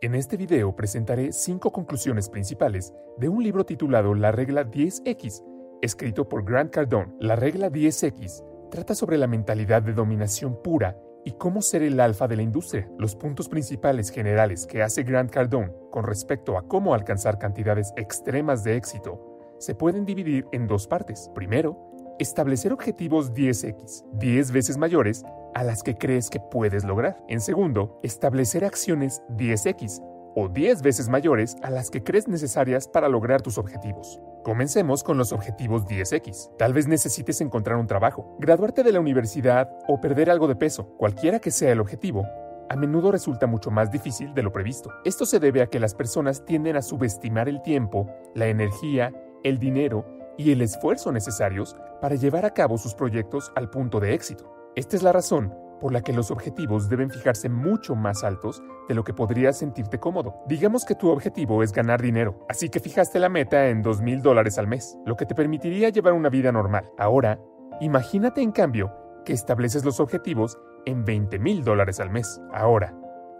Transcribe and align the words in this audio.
En 0.00 0.14
este 0.14 0.36
video 0.36 0.76
presentaré 0.76 1.32
cinco 1.32 1.72
conclusiones 1.72 2.28
principales 2.28 2.94
de 3.16 3.28
un 3.28 3.42
libro 3.42 3.66
titulado 3.66 4.14
La 4.14 4.30
regla 4.30 4.64
10X, 4.64 5.42
escrito 5.82 6.28
por 6.28 6.44
Grant 6.44 6.72
Cardone. 6.72 7.16
La 7.18 7.34
regla 7.34 7.68
10X 7.68 8.44
trata 8.70 8.94
sobre 8.94 9.18
la 9.18 9.26
mentalidad 9.26 9.82
de 9.82 9.94
dominación 9.94 10.62
pura 10.62 10.96
y 11.24 11.32
cómo 11.32 11.62
ser 11.62 11.82
el 11.82 11.98
alfa 11.98 12.28
de 12.28 12.36
la 12.36 12.42
industria. 12.42 12.88
Los 12.96 13.16
puntos 13.16 13.48
principales 13.48 14.10
generales 14.10 14.68
que 14.68 14.84
hace 14.84 15.02
Grant 15.02 15.32
Cardone 15.32 15.72
con 15.90 16.04
respecto 16.04 16.56
a 16.56 16.68
cómo 16.68 16.94
alcanzar 16.94 17.40
cantidades 17.40 17.92
extremas 17.96 18.62
de 18.62 18.76
éxito 18.76 19.56
se 19.58 19.74
pueden 19.74 20.04
dividir 20.04 20.46
en 20.52 20.68
dos 20.68 20.86
partes. 20.86 21.28
Primero, 21.34 21.76
establecer 22.20 22.72
objetivos 22.72 23.34
10x, 23.34 24.04
10 24.12 24.52
veces 24.52 24.78
mayores 24.78 25.24
a 25.58 25.64
las 25.64 25.82
que 25.82 25.98
crees 25.98 26.30
que 26.30 26.38
puedes 26.38 26.84
lograr. 26.84 27.16
En 27.26 27.40
segundo, 27.40 27.98
establecer 28.04 28.64
acciones 28.64 29.22
10x 29.30 30.00
o 30.36 30.48
10 30.48 30.82
veces 30.82 31.08
mayores 31.08 31.56
a 31.64 31.70
las 31.70 31.90
que 31.90 32.04
crees 32.04 32.28
necesarias 32.28 32.86
para 32.86 33.08
lograr 33.08 33.42
tus 33.42 33.58
objetivos. 33.58 34.20
Comencemos 34.44 35.02
con 35.02 35.18
los 35.18 35.32
objetivos 35.32 35.84
10x. 35.86 36.56
Tal 36.58 36.74
vez 36.74 36.86
necesites 36.86 37.40
encontrar 37.40 37.76
un 37.76 37.88
trabajo, 37.88 38.36
graduarte 38.38 38.84
de 38.84 38.92
la 38.92 39.00
universidad 39.00 39.68
o 39.88 40.00
perder 40.00 40.30
algo 40.30 40.46
de 40.46 40.54
peso. 40.54 40.94
Cualquiera 40.96 41.40
que 41.40 41.50
sea 41.50 41.72
el 41.72 41.80
objetivo, 41.80 42.24
a 42.70 42.76
menudo 42.76 43.10
resulta 43.10 43.48
mucho 43.48 43.72
más 43.72 43.90
difícil 43.90 44.32
de 44.34 44.44
lo 44.44 44.52
previsto. 44.52 44.90
Esto 45.04 45.26
se 45.26 45.40
debe 45.40 45.60
a 45.62 45.66
que 45.66 45.80
las 45.80 45.92
personas 45.92 46.44
tienden 46.44 46.76
a 46.76 46.82
subestimar 46.82 47.48
el 47.48 47.62
tiempo, 47.62 48.08
la 48.36 48.46
energía, 48.46 49.12
el 49.42 49.58
dinero 49.58 50.06
y 50.38 50.52
el 50.52 50.62
esfuerzo 50.62 51.10
necesarios 51.10 51.74
para 52.00 52.14
llevar 52.14 52.44
a 52.44 52.54
cabo 52.54 52.78
sus 52.78 52.94
proyectos 52.94 53.50
al 53.56 53.70
punto 53.70 53.98
de 53.98 54.14
éxito. 54.14 54.57
Esta 54.76 54.96
es 54.96 55.02
la 55.02 55.12
razón 55.12 55.54
por 55.80 55.92
la 55.92 56.02
que 56.02 56.12
los 56.12 56.30
objetivos 56.30 56.88
deben 56.88 57.10
fijarse 57.10 57.48
mucho 57.48 57.94
más 57.94 58.24
altos 58.24 58.62
de 58.88 58.94
lo 58.94 59.04
que 59.04 59.14
podrías 59.14 59.58
sentirte 59.58 59.98
cómodo. 59.98 60.42
Digamos 60.46 60.84
que 60.84 60.94
tu 60.94 61.08
objetivo 61.10 61.62
es 61.62 61.72
ganar 61.72 62.02
dinero, 62.02 62.44
así 62.48 62.68
que 62.68 62.80
fijaste 62.80 63.18
la 63.18 63.28
meta 63.28 63.68
en 63.68 63.82
$2,000 63.82 64.02
mil 64.02 64.22
dólares 64.22 64.58
al 64.58 64.66
mes, 64.66 64.98
lo 65.06 65.16
que 65.16 65.26
te 65.26 65.34
permitiría 65.34 65.90
llevar 65.90 66.14
una 66.14 66.28
vida 66.28 66.52
normal. 66.52 66.90
Ahora, 66.98 67.38
imagínate 67.80 68.40
en 68.40 68.52
cambio 68.52 68.92
que 69.24 69.32
estableces 69.32 69.84
los 69.84 70.00
objetivos 70.00 70.58
en 70.84 71.04
$20,000 71.04 71.38
mil 71.38 71.64
dólares 71.64 72.00
al 72.00 72.10
mes. 72.10 72.40
Ahora, 72.52 72.94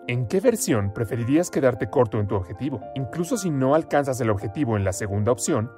¿En 0.09 0.27
qué 0.27 0.41
versión 0.41 0.95
preferirías 0.95 1.51
quedarte 1.51 1.91
corto 1.91 2.19
en 2.19 2.27
tu 2.27 2.35
objetivo? 2.35 2.81
Incluso 2.95 3.37
si 3.37 3.51
no 3.51 3.75
alcanzas 3.75 4.19
el 4.23 4.31
objetivo 4.31 4.79
en 4.79 4.83
la 4.83 4.95
segunda 4.95 5.33
opción, 5.33 5.71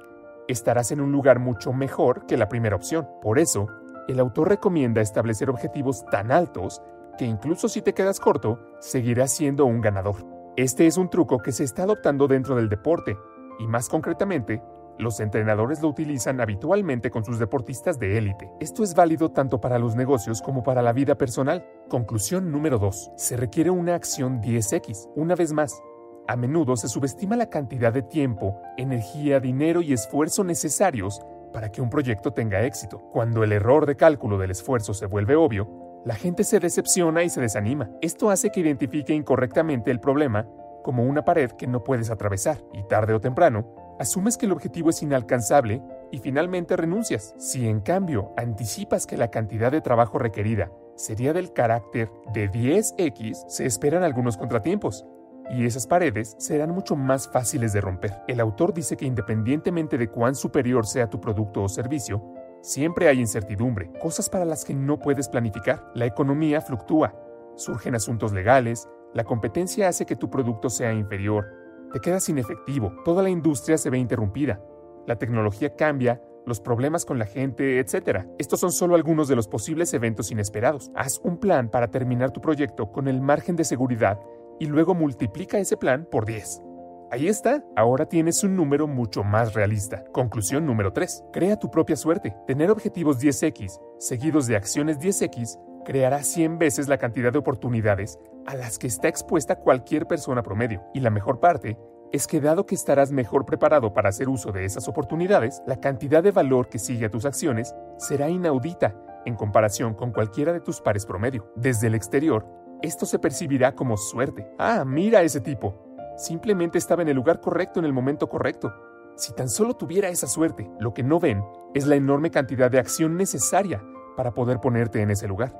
estarás 0.47 0.93
en 0.93 1.01
un 1.01 1.11
lugar 1.11 1.39
mucho 1.39 1.73
mejor 1.73 2.25
que 2.27 2.37
la 2.37 2.47
primera 2.47 2.77
opción. 2.77 3.09
Por 3.21 3.39
eso, 3.39 3.67
el 4.11 4.19
autor 4.19 4.49
recomienda 4.49 5.01
establecer 5.01 5.49
objetivos 5.49 6.05
tan 6.05 6.31
altos 6.31 6.81
que 7.17 7.25
incluso 7.25 7.67
si 7.67 7.81
te 7.81 7.93
quedas 7.93 8.19
corto, 8.19 8.59
seguirás 8.79 9.31
siendo 9.31 9.65
un 9.65 9.81
ganador. 9.81 10.25
Este 10.55 10.87
es 10.87 10.97
un 10.97 11.09
truco 11.09 11.39
que 11.39 11.51
se 11.51 11.63
está 11.63 11.83
adoptando 11.83 12.27
dentro 12.27 12.55
del 12.55 12.69
deporte, 12.69 13.17
y 13.59 13.67
más 13.67 13.89
concretamente, 13.89 14.61
los 14.97 15.19
entrenadores 15.19 15.81
lo 15.81 15.87
utilizan 15.87 16.41
habitualmente 16.41 17.09
con 17.09 17.23
sus 17.23 17.39
deportistas 17.39 17.97
de 17.97 18.17
élite. 18.17 18.51
Esto 18.59 18.83
es 18.83 18.93
válido 18.93 19.31
tanto 19.31 19.59
para 19.59 19.79
los 19.79 19.95
negocios 19.95 20.41
como 20.41 20.63
para 20.63 20.81
la 20.81 20.93
vida 20.93 21.15
personal. 21.15 21.65
Conclusión 21.89 22.51
número 22.51 22.77
2. 22.77 23.11
Se 23.15 23.37
requiere 23.37 23.69
una 23.71 23.95
acción 23.95 24.41
10x. 24.41 25.09
Una 25.15 25.35
vez 25.35 25.53
más, 25.53 25.81
a 26.27 26.35
menudo 26.35 26.75
se 26.75 26.87
subestima 26.87 27.35
la 27.35 27.49
cantidad 27.49 27.91
de 27.91 28.03
tiempo, 28.03 28.59
energía, 28.77 29.39
dinero 29.39 29.81
y 29.81 29.93
esfuerzo 29.93 30.43
necesarios 30.43 31.21
para 31.51 31.71
que 31.71 31.81
un 31.81 31.89
proyecto 31.89 32.31
tenga 32.31 32.63
éxito. 32.63 32.99
Cuando 33.11 33.43
el 33.43 33.51
error 33.51 33.85
de 33.85 33.95
cálculo 33.95 34.37
del 34.37 34.51
esfuerzo 34.51 34.93
se 34.93 35.05
vuelve 35.05 35.35
obvio, 35.35 36.01
la 36.05 36.15
gente 36.15 36.43
se 36.43 36.59
decepciona 36.59 37.23
y 37.23 37.29
se 37.29 37.41
desanima. 37.41 37.89
Esto 38.01 38.29
hace 38.29 38.49
que 38.49 38.61
identifique 38.61 39.13
incorrectamente 39.13 39.91
el 39.91 39.99
problema 39.99 40.47
como 40.83 41.03
una 41.03 41.23
pared 41.23 41.51
que 41.51 41.67
no 41.67 41.83
puedes 41.83 42.09
atravesar 42.09 42.57
y 42.73 42.83
tarde 42.83 43.13
o 43.13 43.21
temprano 43.21 43.95
asumes 43.99 44.35
que 44.37 44.47
el 44.47 44.51
objetivo 44.51 44.89
es 44.89 45.03
inalcanzable 45.03 45.81
y 46.11 46.17
finalmente 46.17 46.75
renuncias. 46.75 47.35
Si 47.37 47.67
en 47.67 47.81
cambio 47.81 48.33
anticipas 48.35 49.05
que 49.05 49.15
la 49.15 49.29
cantidad 49.29 49.71
de 49.71 49.81
trabajo 49.81 50.17
requerida 50.17 50.71
sería 50.95 51.33
del 51.33 51.53
carácter 51.53 52.09
de 52.33 52.49
10x, 52.49 53.45
se 53.47 53.65
esperan 53.65 54.03
algunos 54.03 54.37
contratiempos 54.37 55.05
y 55.51 55.65
esas 55.65 55.85
paredes 55.85 56.35
serán 56.39 56.71
mucho 56.71 56.95
más 56.95 57.27
fáciles 57.27 57.73
de 57.73 57.81
romper. 57.81 58.21
El 58.27 58.39
autor 58.39 58.73
dice 58.73 58.95
que 58.95 59.05
independientemente 59.05 59.97
de 59.97 60.09
cuán 60.09 60.35
superior 60.35 60.85
sea 60.85 61.09
tu 61.09 61.19
producto 61.19 61.63
o 61.63 61.69
servicio, 61.69 62.23
siempre 62.61 63.07
hay 63.07 63.19
incertidumbre, 63.19 63.91
cosas 64.01 64.29
para 64.29 64.45
las 64.45 64.63
que 64.63 64.73
no 64.73 64.99
puedes 64.99 65.27
planificar. 65.27 65.91
La 65.93 66.05
economía 66.05 66.61
fluctúa, 66.61 67.15
surgen 67.55 67.95
asuntos 67.95 68.31
legales, 68.31 68.87
la 69.13 69.23
competencia 69.23 69.89
hace 69.89 70.05
que 70.05 70.15
tu 70.15 70.29
producto 70.29 70.69
sea 70.69 70.93
inferior, 70.93 71.47
te 71.91 71.99
quedas 71.99 72.23
sin 72.23 72.37
efectivo, 72.37 72.93
toda 73.03 73.21
la 73.21 73.29
industria 73.29 73.77
se 73.77 73.89
ve 73.89 73.97
interrumpida, 73.97 74.61
la 75.05 75.17
tecnología 75.17 75.75
cambia, 75.75 76.21
los 76.45 76.59
problemas 76.59 77.05
con 77.05 77.19
la 77.19 77.25
gente, 77.25 77.79
etc. 77.79 78.25
Estos 78.39 78.59
son 78.59 78.71
solo 78.71 78.95
algunos 78.95 79.27
de 79.27 79.35
los 79.35 79.47
posibles 79.47 79.93
eventos 79.93 80.31
inesperados. 80.31 80.89
Haz 80.95 81.19
un 81.23 81.37
plan 81.37 81.69
para 81.69 81.91
terminar 81.91 82.31
tu 82.31 82.41
proyecto 82.41 82.91
con 82.91 83.07
el 83.07 83.21
margen 83.21 83.55
de 83.55 83.63
seguridad 83.63 84.19
y 84.61 84.67
luego 84.67 84.93
multiplica 84.93 85.57
ese 85.57 85.75
plan 85.75 86.05
por 86.05 86.23
10. 86.27 86.61
Ahí 87.09 87.27
está, 87.27 87.63
ahora 87.75 88.05
tienes 88.05 88.43
un 88.43 88.55
número 88.55 88.87
mucho 88.87 89.23
más 89.23 89.55
realista. 89.55 90.03
Conclusión 90.11 90.67
número 90.67 90.93
3. 90.93 91.23
Crea 91.33 91.57
tu 91.57 91.71
propia 91.71 91.95
suerte. 91.95 92.35
Tener 92.45 92.69
objetivos 92.69 93.19
10x, 93.19 93.81
seguidos 93.97 94.45
de 94.45 94.55
acciones 94.55 94.99
10x, 94.99 95.57
creará 95.83 96.21
100 96.21 96.59
veces 96.59 96.87
la 96.87 96.99
cantidad 96.99 97.33
de 97.33 97.39
oportunidades 97.39 98.19
a 98.45 98.53
las 98.53 98.77
que 98.77 98.85
está 98.85 99.07
expuesta 99.07 99.55
cualquier 99.55 100.05
persona 100.05 100.43
promedio. 100.43 100.83
Y 100.93 100.99
la 100.99 101.09
mejor 101.09 101.39
parte 101.39 101.79
es 102.11 102.27
que 102.27 102.39
dado 102.39 102.67
que 102.67 102.75
estarás 102.75 103.11
mejor 103.11 103.45
preparado 103.45 103.93
para 103.93 104.09
hacer 104.09 104.29
uso 104.29 104.51
de 104.51 104.65
esas 104.65 104.87
oportunidades, 104.87 105.63
la 105.65 105.79
cantidad 105.79 106.21
de 106.21 106.31
valor 106.31 106.69
que 106.69 106.77
sigue 106.77 107.07
a 107.07 107.09
tus 107.09 107.25
acciones 107.25 107.73
será 107.97 108.29
inaudita 108.29 108.95
en 109.25 109.35
comparación 109.35 109.95
con 109.95 110.11
cualquiera 110.11 110.53
de 110.53 110.59
tus 110.59 110.81
pares 110.81 111.05
promedio. 111.05 111.51
Desde 111.55 111.87
el 111.87 111.95
exterior, 111.95 112.45
esto 112.81 113.05
se 113.05 113.19
percibirá 113.19 113.75
como 113.75 113.97
suerte. 113.97 114.47
Ah, 114.57 114.83
mira 114.85 115.21
ese 115.21 115.41
tipo. 115.41 115.75
Simplemente 116.17 116.77
estaba 116.77 117.01
en 117.01 117.09
el 117.09 117.15
lugar 117.15 117.41
correcto 117.41 117.79
en 117.79 117.85
el 117.85 117.93
momento 117.93 118.29
correcto. 118.29 118.73
Si 119.15 119.33
tan 119.33 119.49
solo 119.49 119.75
tuviera 119.75 120.09
esa 120.09 120.27
suerte, 120.27 120.69
lo 120.79 120.93
que 120.93 121.03
no 121.03 121.19
ven 121.19 121.43
es 121.73 121.87
la 121.87 121.95
enorme 121.95 122.31
cantidad 122.31 122.71
de 122.71 122.79
acción 122.79 123.17
necesaria 123.17 123.83
para 124.17 124.33
poder 124.33 124.59
ponerte 124.59 125.01
en 125.01 125.11
ese 125.11 125.27
lugar. 125.27 125.55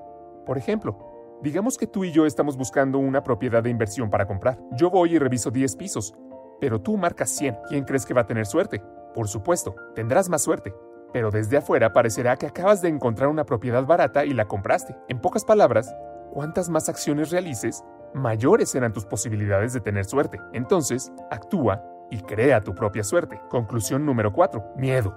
Por 0.45 0.57
ejemplo, 0.57 1.11
Digamos 1.41 1.79
que 1.79 1.87
tú 1.87 2.03
y 2.03 2.11
yo 2.11 2.27
estamos 2.27 2.55
buscando 2.55 2.99
una 2.99 3.23
propiedad 3.23 3.63
de 3.63 3.71
inversión 3.71 4.11
para 4.11 4.27
comprar. 4.27 4.59
Yo 4.73 4.91
voy 4.91 5.15
y 5.15 5.17
reviso 5.17 5.49
10 5.49 5.75
pisos, 5.75 6.13
pero 6.59 6.81
tú 6.81 6.97
marcas 6.97 7.31
100. 7.31 7.57
¿Quién 7.67 7.83
crees 7.83 8.05
que 8.05 8.13
va 8.13 8.21
a 8.21 8.27
tener 8.27 8.45
suerte? 8.45 8.83
Por 9.15 9.27
supuesto, 9.27 9.73
tendrás 9.95 10.29
más 10.29 10.43
suerte. 10.43 10.71
Pero 11.11 11.31
desde 11.31 11.57
afuera 11.57 11.93
parecerá 11.93 12.37
que 12.37 12.45
acabas 12.45 12.83
de 12.83 12.89
encontrar 12.89 13.27
una 13.27 13.43
propiedad 13.43 13.83
barata 13.87 14.23
y 14.23 14.35
la 14.35 14.47
compraste. 14.47 14.95
En 15.09 15.19
pocas 15.19 15.43
palabras, 15.43 15.95
cuantas 16.31 16.69
más 16.69 16.89
acciones 16.89 17.29
realices, 17.29 17.83
mayores 18.13 18.69
serán 18.69 18.93
tus 18.93 19.05
posibilidades 19.05 19.73
de 19.73 19.81
tener 19.81 20.05
suerte. 20.05 20.39
Entonces, 20.53 21.11
actúa 21.29 21.83
y 22.09 22.19
crea 22.21 22.61
tu 22.61 22.73
propia 22.73 23.03
suerte. 23.03 23.39
Conclusión 23.49 24.05
número 24.05 24.33
4. 24.33 24.73
Miedo. 24.77 25.15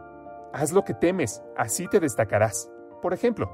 Haz 0.53 0.73
lo 0.73 0.85
que 0.85 0.95
temes, 0.95 1.43
así 1.57 1.89
te 1.89 1.99
destacarás. 2.01 2.71
Por 3.03 3.13
ejemplo, 3.13 3.51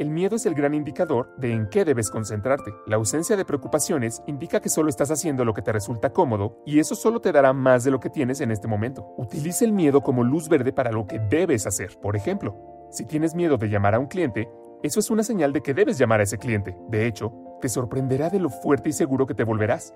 el 0.00 0.10
miedo 0.10 0.36
es 0.36 0.46
el 0.46 0.54
gran 0.54 0.74
indicador 0.74 1.32
de 1.36 1.52
en 1.52 1.68
qué 1.68 1.84
debes 1.84 2.10
concentrarte. 2.10 2.72
La 2.86 2.96
ausencia 2.96 3.36
de 3.36 3.44
preocupaciones 3.44 4.22
indica 4.26 4.58
que 4.60 4.70
solo 4.70 4.88
estás 4.88 5.10
haciendo 5.10 5.44
lo 5.44 5.52
que 5.52 5.62
te 5.62 5.72
resulta 5.72 6.10
cómodo 6.10 6.62
y 6.64 6.78
eso 6.78 6.94
solo 6.94 7.20
te 7.20 7.32
dará 7.32 7.52
más 7.52 7.84
de 7.84 7.90
lo 7.90 8.00
que 8.00 8.08
tienes 8.08 8.40
en 8.40 8.50
este 8.50 8.66
momento. 8.66 9.14
Utiliza 9.18 9.64
el 9.64 9.72
miedo 9.72 10.00
como 10.00 10.24
luz 10.24 10.48
verde 10.48 10.72
para 10.72 10.90
lo 10.90 11.06
que 11.06 11.18
debes 11.18 11.66
hacer. 11.66 11.98
Por 12.00 12.16
ejemplo, 12.16 12.56
si 12.90 13.04
tienes 13.04 13.34
miedo 13.34 13.56
de 13.58 13.68
llamar 13.68 13.94
a 13.94 13.98
un 13.98 14.06
cliente, 14.06 14.48
eso 14.82 15.00
es 15.00 15.10
una 15.10 15.22
señal 15.22 15.52
de 15.52 15.60
que 15.60 15.74
debes 15.74 15.98
llamar 15.98 16.20
a 16.20 16.22
ese 16.22 16.38
cliente. 16.38 16.76
De 16.88 17.06
hecho, 17.06 17.32
te 17.60 17.68
sorprenderá 17.68 18.30
de 18.30 18.40
lo 18.40 18.48
fuerte 18.48 18.88
y 18.88 18.92
seguro 18.92 19.26
que 19.26 19.34
te 19.34 19.44
volverás. 19.44 19.94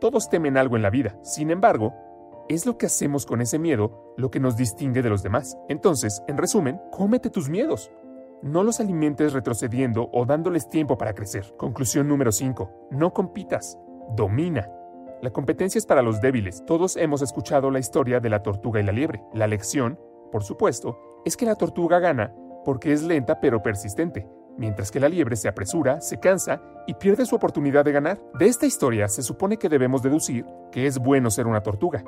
Todos 0.00 0.28
temen 0.28 0.58
algo 0.58 0.76
en 0.76 0.82
la 0.82 0.90
vida. 0.90 1.18
Sin 1.22 1.50
embargo, 1.50 1.94
es 2.48 2.66
lo 2.66 2.76
que 2.76 2.86
hacemos 2.86 3.24
con 3.24 3.40
ese 3.40 3.58
miedo 3.58 4.14
lo 4.16 4.30
que 4.30 4.40
nos 4.40 4.56
distingue 4.56 5.02
de 5.02 5.08
los 5.08 5.22
demás. 5.22 5.56
Entonces, 5.68 6.22
en 6.28 6.36
resumen, 6.36 6.80
cómete 6.92 7.30
tus 7.30 7.48
miedos. 7.48 7.90
No 8.42 8.62
los 8.62 8.78
alimentes 8.78 9.32
retrocediendo 9.32 10.10
o 10.12 10.26
dándoles 10.26 10.68
tiempo 10.68 10.98
para 10.98 11.14
crecer. 11.14 11.54
Conclusión 11.56 12.06
número 12.06 12.30
5. 12.30 12.88
No 12.90 13.14
compitas. 13.14 13.78
Domina. 14.14 14.70
La 15.22 15.30
competencia 15.30 15.78
es 15.78 15.86
para 15.86 16.02
los 16.02 16.20
débiles. 16.20 16.62
Todos 16.66 16.96
hemos 16.98 17.22
escuchado 17.22 17.70
la 17.70 17.78
historia 17.78 18.20
de 18.20 18.28
la 18.28 18.42
tortuga 18.42 18.80
y 18.80 18.84
la 18.84 18.92
liebre. 18.92 19.22
La 19.32 19.46
lección, 19.46 19.98
por 20.30 20.44
supuesto, 20.44 20.98
es 21.24 21.38
que 21.38 21.46
la 21.46 21.54
tortuga 21.54 21.98
gana 21.98 22.34
porque 22.66 22.92
es 22.92 23.04
lenta 23.04 23.38
pero 23.38 23.62
persistente, 23.62 24.26
mientras 24.58 24.90
que 24.90 24.98
la 24.98 25.08
liebre 25.08 25.36
se 25.36 25.48
apresura, 25.48 26.00
se 26.00 26.18
cansa 26.18 26.60
y 26.88 26.94
pierde 26.94 27.24
su 27.24 27.36
oportunidad 27.36 27.84
de 27.84 27.92
ganar. 27.92 28.20
De 28.40 28.46
esta 28.46 28.66
historia 28.66 29.06
se 29.06 29.22
supone 29.22 29.56
que 29.56 29.68
debemos 29.68 30.02
deducir 30.02 30.44
que 30.72 30.88
es 30.88 30.98
bueno 30.98 31.30
ser 31.30 31.46
una 31.46 31.62
tortuga, 31.62 32.02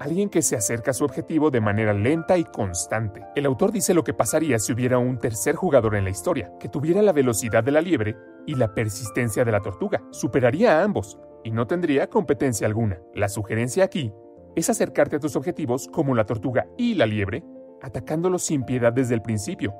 alguien 0.00 0.28
que 0.28 0.42
se 0.42 0.56
acerca 0.56 0.90
a 0.90 0.94
su 0.94 1.04
objetivo 1.04 1.52
de 1.52 1.60
manera 1.60 1.92
lenta 1.92 2.36
y 2.36 2.42
constante. 2.42 3.24
El 3.36 3.46
autor 3.46 3.70
dice 3.70 3.94
lo 3.94 4.02
que 4.02 4.12
pasaría 4.12 4.58
si 4.58 4.72
hubiera 4.72 4.98
un 4.98 5.20
tercer 5.20 5.54
jugador 5.54 5.94
en 5.94 6.02
la 6.02 6.10
historia, 6.10 6.52
que 6.58 6.68
tuviera 6.68 7.02
la 7.02 7.12
velocidad 7.12 7.62
de 7.62 7.70
la 7.70 7.80
liebre 7.80 8.16
y 8.48 8.56
la 8.56 8.74
persistencia 8.74 9.44
de 9.44 9.52
la 9.52 9.60
tortuga. 9.60 10.02
Superaría 10.10 10.80
a 10.80 10.82
ambos 10.82 11.20
y 11.44 11.52
no 11.52 11.68
tendría 11.68 12.10
competencia 12.10 12.66
alguna. 12.66 12.98
La 13.14 13.28
sugerencia 13.28 13.84
aquí 13.84 14.12
es 14.56 14.68
acercarte 14.70 15.16
a 15.16 15.20
tus 15.20 15.36
objetivos 15.36 15.86
como 15.86 16.16
la 16.16 16.26
tortuga 16.26 16.66
y 16.76 16.94
la 16.96 17.06
liebre, 17.06 17.44
atacándolos 17.80 18.42
sin 18.42 18.64
piedad 18.64 18.92
desde 18.92 19.14
el 19.14 19.22
principio 19.22 19.72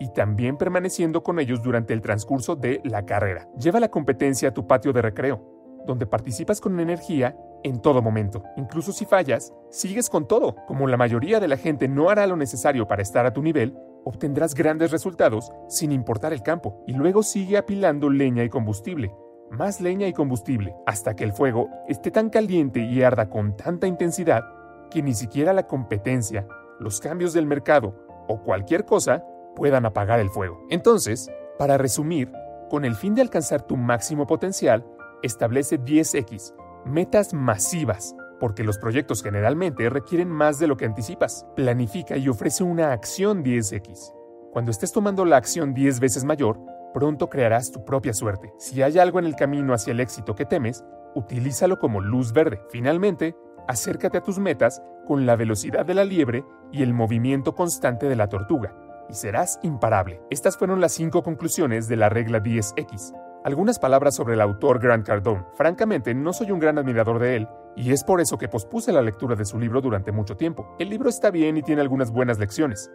y 0.00 0.12
también 0.12 0.56
permaneciendo 0.56 1.22
con 1.22 1.38
ellos 1.38 1.62
durante 1.62 1.92
el 1.92 2.00
transcurso 2.00 2.56
de 2.56 2.80
la 2.84 3.04
carrera. 3.04 3.48
Lleva 3.58 3.80
la 3.80 3.90
competencia 3.90 4.48
a 4.48 4.54
tu 4.54 4.66
patio 4.66 4.92
de 4.92 5.02
recreo, 5.02 5.82
donde 5.86 6.06
participas 6.06 6.60
con 6.60 6.78
energía 6.80 7.36
en 7.62 7.80
todo 7.80 8.02
momento. 8.02 8.42
Incluso 8.56 8.92
si 8.92 9.04
fallas, 9.06 9.52
sigues 9.70 10.08
con 10.08 10.28
todo. 10.28 10.56
Como 10.66 10.86
la 10.86 10.96
mayoría 10.96 11.40
de 11.40 11.48
la 11.48 11.56
gente 11.56 11.88
no 11.88 12.10
hará 12.10 12.26
lo 12.26 12.36
necesario 12.36 12.86
para 12.86 13.02
estar 13.02 13.26
a 13.26 13.32
tu 13.32 13.42
nivel, 13.42 13.76
obtendrás 14.04 14.54
grandes 14.54 14.90
resultados 14.90 15.50
sin 15.68 15.92
importar 15.92 16.32
el 16.32 16.42
campo. 16.42 16.82
Y 16.86 16.92
luego 16.92 17.22
sigue 17.22 17.56
apilando 17.56 18.10
leña 18.10 18.44
y 18.44 18.50
combustible. 18.50 19.14
Más 19.50 19.80
leña 19.80 20.06
y 20.06 20.12
combustible, 20.12 20.74
hasta 20.86 21.14
que 21.14 21.24
el 21.24 21.32
fuego 21.32 21.68
esté 21.88 22.10
tan 22.10 22.28
caliente 22.28 22.80
y 22.80 23.02
arda 23.02 23.30
con 23.30 23.56
tanta 23.56 23.86
intensidad 23.86 24.42
que 24.90 25.02
ni 25.02 25.14
siquiera 25.14 25.52
la 25.52 25.66
competencia, 25.66 26.46
los 26.80 27.00
cambios 27.00 27.32
del 27.32 27.46
mercado 27.46 27.94
o 28.28 28.42
cualquier 28.42 28.84
cosa 28.84 29.24
puedan 29.54 29.86
apagar 29.86 30.20
el 30.20 30.30
fuego. 30.30 30.64
Entonces, 30.70 31.30
para 31.58 31.78
resumir, 31.78 32.32
con 32.68 32.84
el 32.84 32.94
fin 32.96 33.14
de 33.14 33.22
alcanzar 33.22 33.62
tu 33.62 33.76
máximo 33.76 34.26
potencial, 34.26 34.84
establece 35.22 35.80
10X, 35.80 36.54
metas 36.84 37.32
masivas, 37.32 38.16
porque 38.40 38.64
los 38.64 38.78
proyectos 38.78 39.22
generalmente 39.22 39.88
requieren 39.88 40.28
más 40.28 40.58
de 40.58 40.66
lo 40.66 40.76
que 40.76 40.84
anticipas. 40.84 41.46
Planifica 41.54 42.16
y 42.16 42.28
ofrece 42.28 42.64
una 42.64 42.92
acción 42.92 43.44
10X. 43.44 44.12
Cuando 44.52 44.70
estés 44.70 44.92
tomando 44.92 45.24
la 45.24 45.36
acción 45.36 45.74
10 45.74 46.00
veces 46.00 46.24
mayor, 46.24 46.58
pronto 46.92 47.28
crearás 47.28 47.70
tu 47.70 47.84
propia 47.84 48.12
suerte. 48.12 48.52
Si 48.58 48.82
hay 48.82 48.98
algo 48.98 49.18
en 49.18 49.24
el 49.24 49.36
camino 49.36 49.72
hacia 49.74 49.92
el 49.92 50.00
éxito 50.00 50.34
que 50.34 50.44
temes, 50.44 50.84
utilízalo 51.14 51.78
como 51.78 52.00
luz 52.00 52.32
verde. 52.32 52.60
Finalmente, 52.70 53.36
acércate 53.68 54.18
a 54.18 54.22
tus 54.22 54.38
metas 54.38 54.82
con 55.06 55.26
la 55.26 55.36
velocidad 55.36 55.86
de 55.86 55.94
la 55.94 56.04
liebre 56.04 56.44
y 56.72 56.82
el 56.82 56.92
movimiento 56.92 57.54
constante 57.54 58.08
de 58.08 58.16
la 58.16 58.28
tortuga 58.28 58.83
y 59.08 59.14
serás 59.14 59.58
imparable. 59.62 60.20
Estas 60.30 60.56
fueron 60.56 60.80
las 60.80 60.92
cinco 60.92 61.22
conclusiones 61.22 61.88
de 61.88 61.96
la 61.96 62.08
regla 62.08 62.42
10X. 62.42 63.14
Algunas 63.44 63.78
palabras 63.78 64.14
sobre 64.14 64.34
el 64.34 64.40
autor 64.40 64.80
Grant 64.80 65.06
Cardone. 65.06 65.44
Francamente, 65.54 66.14
no 66.14 66.32
soy 66.32 66.50
un 66.50 66.58
gran 66.58 66.78
admirador 66.78 67.18
de 67.18 67.36
él, 67.36 67.48
y 67.76 67.92
es 67.92 68.02
por 68.04 68.20
eso 68.20 68.38
que 68.38 68.48
pospuse 68.48 68.92
la 68.92 69.02
lectura 69.02 69.36
de 69.36 69.44
su 69.44 69.58
libro 69.58 69.80
durante 69.80 70.12
mucho 70.12 70.36
tiempo. 70.36 70.74
El 70.78 70.88
libro 70.88 71.08
está 71.08 71.30
bien 71.30 71.56
y 71.56 71.62
tiene 71.62 71.82
algunas 71.82 72.10
buenas 72.10 72.38
lecciones, 72.38 72.90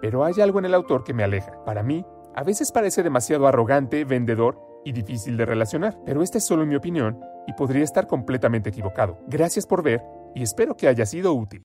pero 0.00 0.24
hay 0.24 0.40
algo 0.40 0.58
en 0.58 0.64
el 0.64 0.74
autor 0.74 1.04
que 1.04 1.14
me 1.14 1.24
aleja. 1.24 1.52
Para 1.64 1.82
mí, 1.82 2.04
a 2.34 2.42
veces 2.42 2.72
parece 2.72 3.02
demasiado 3.02 3.46
arrogante, 3.46 4.04
vendedor 4.04 4.58
y 4.84 4.92
difícil 4.92 5.36
de 5.36 5.46
relacionar, 5.46 5.98
pero 6.06 6.22
esta 6.22 6.38
es 6.38 6.44
solo 6.44 6.64
mi 6.64 6.76
opinión 6.76 7.20
y 7.46 7.52
podría 7.52 7.84
estar 7.84 8.06
completamente 8.06 8.70
equivocado. 8.70 9.18
Gracias 9.26 9.66
por 9.66 9.82
ver 9.82 10.02
y 10.34 10.42
espero 10.42 10.76
que 10.76 10.88
haya 10.88 11.04
sido 11.06 11.34
útil. 11.34 11.64